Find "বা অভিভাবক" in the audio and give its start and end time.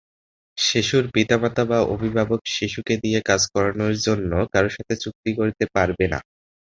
1.65-2.41